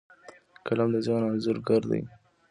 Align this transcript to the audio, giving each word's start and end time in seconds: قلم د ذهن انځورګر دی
قلم 0.65 0.89
د 0.91 0.95
ذهن 1.05 1.23
انځورګر 1.31 1.81
دی 1.91 2.01